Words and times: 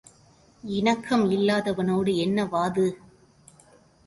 இணக்கம் 0.63 1.25
இல்லாதவனோடு 1.31 2.15
என்ன 2.15 2.45
வாது? 2.45 2.87